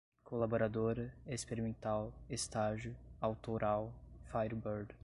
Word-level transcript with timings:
colaboradora, 0.23 1.13
experimental, 1.27 2.11
estágio, 2.27 2.95
autoral, 3.21 3.93
firebird 4.31 4.91